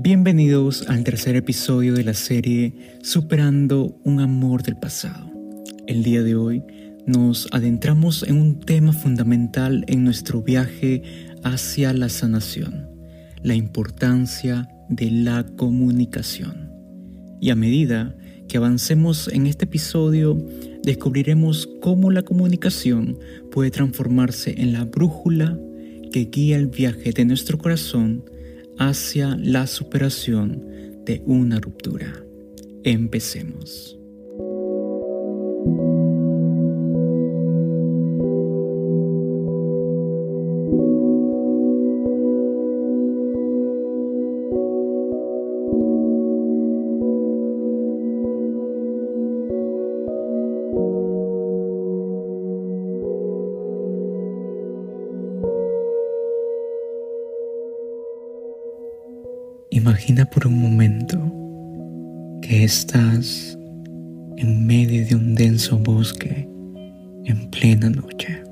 [0.00, 2.72] Bienvenidos al tercer episodio de la serie
[3.02, 5.28] Superando un amor del pasado.
[5.88, 6.62] El día de hoy
[7.04, 11.02] nos adentramos en un tema fundamental en nuestro viaje
[11.42, 12.88] hacia la sanación,
[13.42, 16.70] la importancia de la comunicación.
[17.40, 18.16] Y a medida
[18.48, 20.40] que avancemos en este episodio,
[20.84, 23.18] descubriremos cómo la comunicación
[23.50, 25.58] puede transformarse en la brújula
[26.12, 28.22] que guía el viaje de nuestro corazón
[28.78, 32.24] hacia la superación de una ruptura.
[32.84, 33.97] Empecemos.
[59.78, 61.16] Imagina por un momento
[62.42, 63.56] que estás
[64.36, 66.48] en medio de un denso bosque
[67.24, 68.42] en plena noche.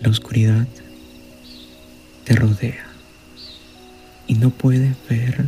[0.00, 0.66] La oscuridad
[2.24, 2.86] te rodea
[4.26, 5.44] y no puedes ver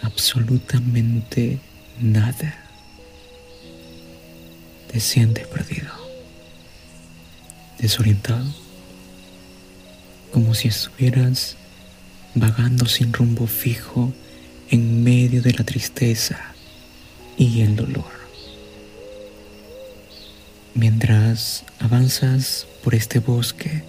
[0.00, 1.58] absolutamente
[2.00, 2.54] nada.
[4.86, 5.90] Te sientes perdido,
[7.80, 8.54] desorientado,
[10.32, 11.56] como si estuvieras
[12.34, 14.12] vagando sin rumbo fijo
[14.70, 16.54] en medio de la tristeza
[17.36, 18.12] y el dolor.
[20.74, 23.84] Mientras avanzas por este bosque,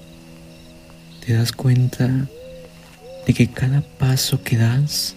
[1.25, 2.27] te das cuenta
[3.25, 5.15] de que cada paso que das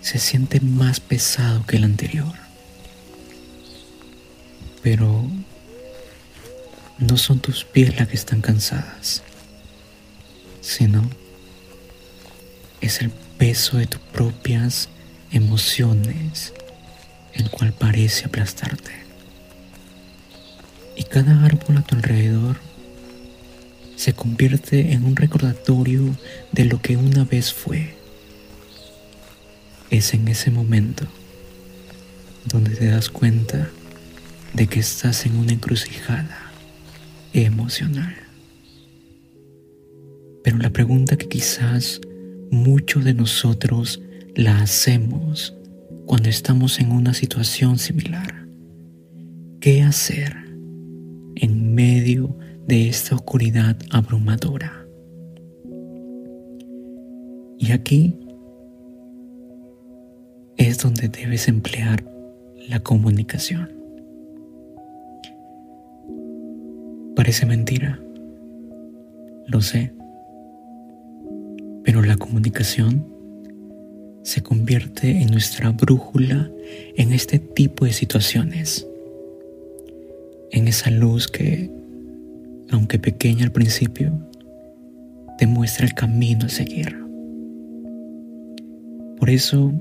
[0.00, 2.34] se siente más pesado que el anterior.
[4.82, 5.24] Pero
[6.98, 9.22] no son tus pies las que están cansadas,
[10.60, 11.08] sino
[12.80, 14.88] es el peso de tus propias
[15.30, 16.52] emociones
[17.38, 18.92] el cual parece aplastarte.
[20.96, 22.56] Y cada árbol a tu alrededor
[23.96, 26.16] se convierte en un recordatorio
[26.52, 27.94] de lo que una vez fue.
[29.90, 31.06] Es en ese momento
[32.44, 33.70] donde te das cuenta
[34.52, 36.52] de que estás en una encrucijada
[37.32, 38.16] emocional.
[40.42, 42.00] Pero la pregunta que quizás
[42.50, 44.02] muchos de nosotros
[44.34, 45.56] la hacemos
[46.06, 48.46] cuando estamos en una situación similar.
[49.60, 50.34] ¿Qué hacer
[51.36, 54.86] en medio de esta oscuridad abrumadora?
[57.58, 58.16] Y aquí
[60.56, 62.04] es donde debes emplear
[62.68, 63.70] la comunicación.
[67.16, 68.00] Parece mentira,
[69.48, 69.97] lo sé
[71.88, 73.02] pero la comunicación
[74.22, 76.50] se convierte en nuestra brújula
[76.96, 78.86] en este tipo de situaciones,
[80.50, 81.70] en esa luz que,
[82.70, 84.12] aunque pequeña al principio,
[85.38, 86.94] te muestra el camino a seguir.
[89.18, 89.72] Por eso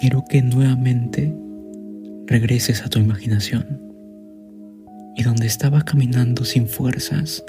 [0.00, 1.32] quiero que nuevamente
[2.26, 3.80] regreses a tu imaginación
[5.14, 7.44] y donde estabas caminando sin fuerzas,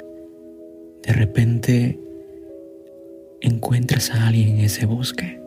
[1.02, 1.98] de repente
[3.40, 5.40] encuentras a alguien en ese bosque.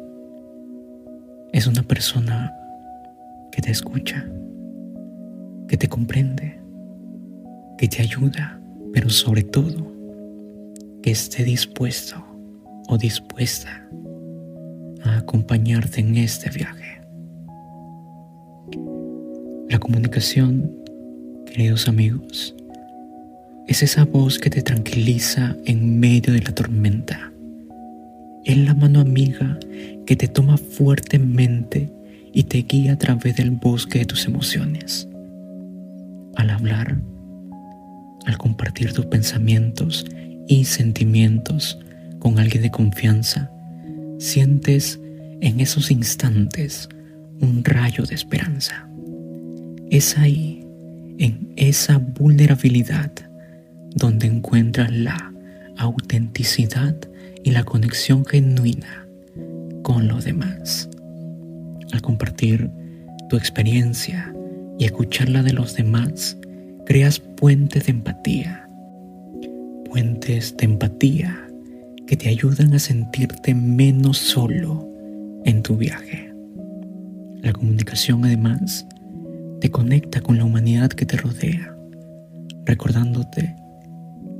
[1.51, 2.53] Es una persona
[3.51, 4.25] que te escucha,
[5.67, 6.59] que te comprende,
[7.77, 8.59] que te ayuda,
[8.93, 9.91] pero sobre todo
[11.01, 12.23] que esté dispuesto
[12.87, 13.87] o dispuesta
[15.03, 17.01] a acompañarte en este viaje.
[19.69, 20.71] La comunicación,
[21.45, 22.55] queridos amigos,
[23.67, 27.32] es esa voz que te tranquiliza en medio de la tormenta
[28.45, 29.57] es la mano amiga
[30.05, 31.91] que te toma fuertemente
[32.33, 35.07] y te guía a través del bosque de tus emociones.
[36.35, 36.97] Al hablar,
[38.25, 40.05] al compartir tus pensamientos
[40.47, 41.79] y sentimientos
[42.19, 43.51] con alguien de confianza,
[44.17, 44.99] sientes
[45.41, 46.89] en esos instantes
[47.39, 48.87] un rayo de esperanza.
[49.89, 50.65] Es ahí,
[51.19, 53.11] en esa vulnerabilidad,
[53.95, 55.31] donde encuentras la
[55.77, 56.95] autenticidad
[57.43, 59.07] y la conexión genuina
[59.83, 60.89] con los demás.
[61.91, 62.71] Al compartir
[63.29, 64.33] tu experiencia
[64.79, 66.37] y escucharla de los demás,
[66.85, 68.67] creas puentes de empatía.
[69.89, 71.47] Puentes de empatía
[72.07, 74.89] que te ayudan a sentirte menos solo
[75.45, 76.33] en tu viaje.
[77.41, 78.87] La comunicación además
[79.59, 81.75] te conecta con la humanidad que te rodea,
[82.65, 83.55] recordándote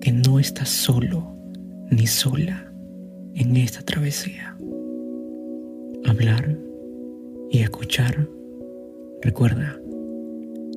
[0.02, 1.38] que no estás solo
[1.90, 2.73] ni sola
[3.36, 4.58] en esta travesía.
[6.06, 6.58] Hablar
[7.52, 8.28] y escuchar,
[9.22, 9.80] recuerda,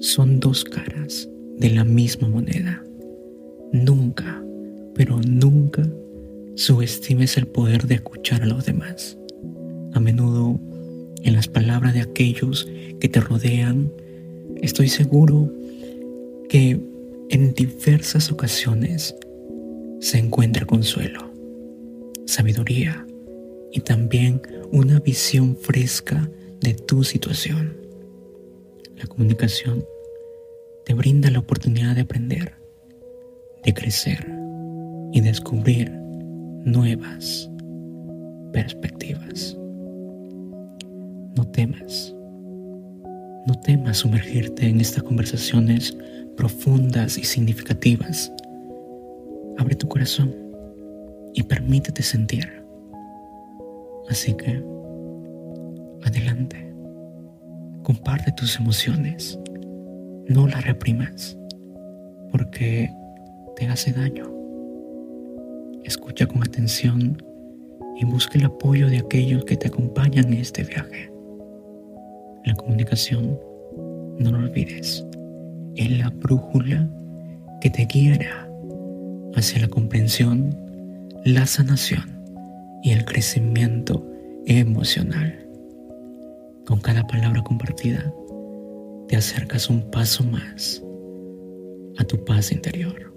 [0.00, 2.82] son dos caras de la misma moneda.
[3.72, 4.42] Nunca,
[4.94, 5.82] pero nunca
[6.54, 9.18] subestimes el poder de escuchar a los demás.
[9.94, 10.58] A menudo,
[11.22, 12.68] en las palabras de aquellos
[13.00, 13.90] que te rodean,
[14.62, 15.52] estoy seguro
[16.48, 16.80] que
[17.30, 19.14] en diversas ocasiones
[20.00, 21.32] se encuentra consuelo,
[22.26, 23.06] sabiduría
[23.72, 24.42] y también
[24.72, 26.30] una visión fresca
[26.60, 27.76] de tu situación.
[28.96, 29.84] La comunicación
[30.84, 32.54] te brinda la oportunidad de aprender,
[33.64, 34.26] de crecer
[35.12, 35.90] y descubrir
[36.64, 37.50] nuevas
[38.52, 39.56] perspectivas.
[41.36, 42.14] No temas,
[43.46, 45.96] no temas sumergirte en estas conversaciones
[46.36, 48.32] profundas y significativas.
[49.58, 50.45] Abre tu corazón
[51.36, 52.64] y permítete sentir.
[54.08, 54.64] Así que,
[56.02, 56.74] adelante,
[57.82, 59.38] comparte tus emociones,
[60.28, 61.38] no las reprimas,
[62.32, 62.90] porque
[63.54, 64.32] te hace daño.
[65.84, 67.22] Escucha con atención
[67.96, 71.12] y busca el apoyo de aquellos que te acompañan en este viaje.
[72.46, 73.38] La comunicación,
[74.18, 75.04] no lo olvides,
[75.74, 76.88] es la brújula
[77.60, 78.48] que te guiará
[79.34, 80.65] hacia la comprensión,
[81.26, 82.22] la sanación
[82.84, 84.06] y el crecimiento
[84.46, 85.44] emocional.
[86.64, 88.14] Con cada palabra compartida,
[89.08, 90.80] te acercas un paso más
[91.98, 93.12] a tu paz interior.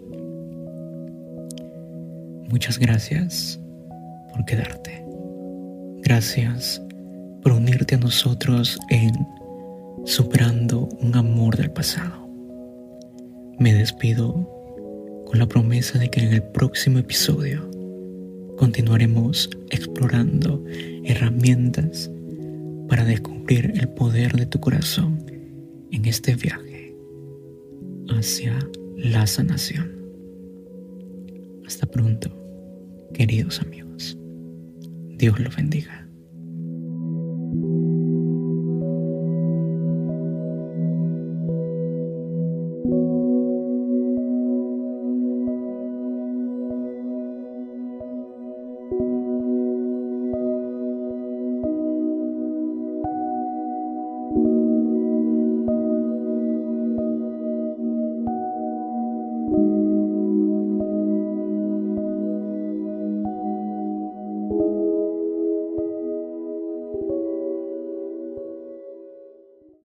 [2.50, 3.60] Muchas gracias
[4.34, 5.06] por quedarte.
[6.02, 6.82] Gracias
[7.44, 9.12] por unirte a nosotros en
[10.06, 12.28] Superando un amor del pasado.
[13.60, 14.34] Me despido
[15.28, 17.69] con la promesa de que en el próximo episodio
[18.60, 20.62] continuaremos explorando
[21.06, 22.12] herramientas
[22.90, 25.26] para descubrir el poder de tu corazón
[25.92, 26.94] en este viaje
[28.10, 28.60] hacia
[28.98, 29.96] la sanación.
[31.66, 32.30] Hasta pronto,
[33.14, 34.18] queridos amigos.
[35.18, 35.99] Dios los bendiga.